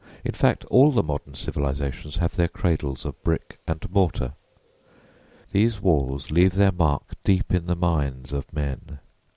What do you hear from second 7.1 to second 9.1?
deep in the minds of men.